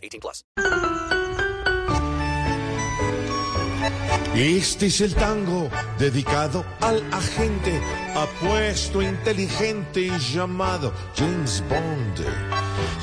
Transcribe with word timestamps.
18 0.00 0.20
plus. 0.20 0.44
Este 4.34 4.86
es 4.86 5.00
el 5.00 5.14
tango 5.14 5.68
dedicado 5.98 6.64
al 6.80 7.02
agente 7.12 7.80
apuesto, 8.14 9.02
inteligente 9.02 10.02
y 10.02 10.18
llamado 10.18 10.92
James 11.16 11.62
Bond. 11.68 12.24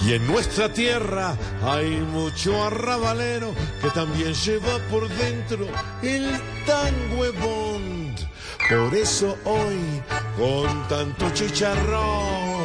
Y 0.05 0.13
en 0.13 0.25
nuestra 0.25 0.71
tierra 0.71 1.35
hay 1.63 1.99
mucho 1.99 2.63
arrabalero 2.63 3.53
que 3.81 3.89
también 3.89 4.33
lleva 4.33 4.79
por 4.89 5.07
dentro 5.09 5.67
el 6.02 6.31
tango 6.66 7.31
Bond. 7.41 8.17
Por 8.69 8.95
eso 8.95 9.38
hoy, 9.45 10.02
con 10.38 10.88
tanto 10.88 11.29
chicharrón, 11.31 12.56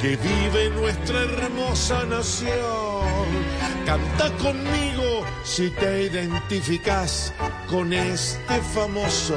que 0.00 0.16
vive 0.16 0.70
nuestra 0.70 1.22
hermosa 1.22 2.04
nación, 2.04 3.26
canta 3.84 4.30
conmigo 4.38 5.24
si 5.44 5.70
te 5.70 6.04
identificas 6.04 7.32
con 7.68 7.92
este 7.92 8.60
famoso 8.74 9.36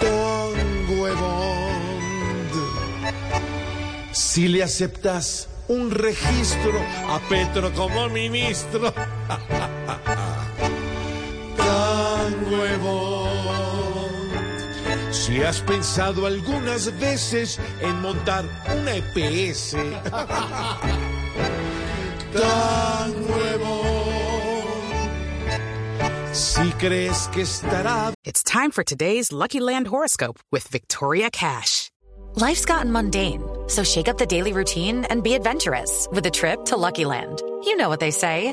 tango 0.00 1.06
Bond. 1.20 2.52
Si 4.12 4.48
le 4.48 4.62
aceptas 4.62 5.48
un 5.68 5.90
registro 5.90 6.80
a 7.08 7.20
Petro 7.28 7.72
como 7.72 8.08
ministro. 8.08 8.92
Si 15.24 15.40
has 15.42 15.62
pensado 15.62 16.26
algunas 16.26 16.92
veces 17.00 17.58
en 17.80 17.98
montar 18.02 18.44
una 18.76 18.96
EPS. 18.96 19.70
Tan 22.34 23.26
nuevo. 23.26 23.84
Si 26.32 26.70
crees 26.72 27.28
que 27.32 27.40
estará 27.40 28.12
It's 28.26 28.42
time 28.42 28.70
for 28.70 28.84
today's 28.84 29.32
Lucky 29.32 29.60
Land 29.60 29.86
horoscope 29.86 30.40
with 30.52 30.68
Victoria 30.68 31.30
Cash. 31.30 31.90
Life's 32.34 32.66
gotten 32.66 32.92
mundane, 32.92 33.42
so 33.68 33.82
shake 33.82 34.08
up 34.08 34.18
the 34.18 34.26
daily 34.26 34.52
routine 34.52 35.06
and 35.06 35.22
be 35.22 35.32
adventurous 35.32 36.06
with 36.12 36.26
a 36.26 36.30
trip 36.30 36.66
to 36.66 36.76
Lucky 36.76 37.06
Land. 37.06 37.40
You 37.64 37.78
know 37.78 37.88
what 37.88 38.00
they 38.00 38.10
say. 38.10 38.52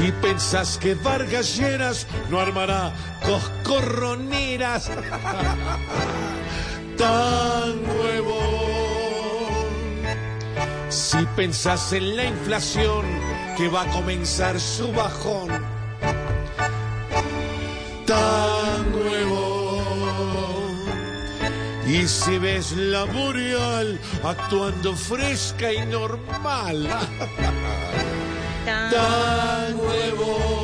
Si 0.00 0.10
pensás 0.12 0.78
que 0.78 0.94
Vargas 0.94 1.58
Lleras 1.58 2.06
no 2.30 2.40
armará 2.40 2.94
coscorroneras. 3.22 4.86
Tan 6.96 7.84
nuevo. 7.84 8.40
Si 10.88 11.18
pensás 11.36 11.92
en 11.92 12.16
la 12.16 12.24
inflación 12.24 13.04
que 13.58 13.68
va 13.68 13.82
a 13.82 13.90
comenzar 13.90 14.58
su 14.58 14.90
bajón. 14.90 15.50
Tan 18.06 18.90
nuevo. 18.90 19.82
Y 21.86 22.08
si 22.08 22.38
ves 22.38 22.72
la 22.72 23.04
Boreal 23.04 24.00
actuando 24.24 24.96
fresca 24.96 25.70
y 25.70 25.84
normal. 25.84 26.88
Tan 28.64 29.76
nuevo. 29.76 30.60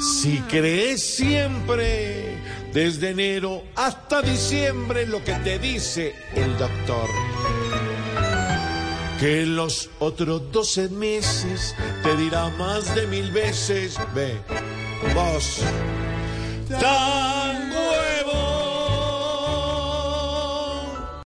Si 0.00 0.38
crees 0.40 1.16
siempre, 1.16 2.38
desde 2.72 3.10
enero 3.10 3.62
hasta 3.76 4.22
diciembre, 4.22 5.06
lo 5.06 5.22
que 5.24 5.34
te 5.34 5.58
dice 5.58 6.14
el 6.34 6.56
doctor. 6.58 7.08
Que 9.20 9.46
los 9.46 9.90
otros 10.00 10.50
12 10.52 10.88
meses 10.90 11.74
te 12.02 12.16
dirá 12.16 12.48
más 12.50 12.94
de 12.94 13.06
mil 13.06 13.30
veces, 13.32 13.96
ve, 14.14 14.36
vos. 15.14 15.60
Tan 16.68 17.23